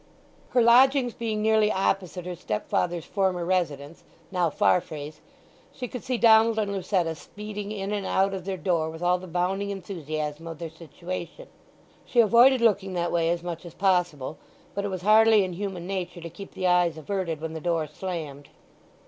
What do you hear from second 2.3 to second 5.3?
stepfather's former residence, now Farfrae's,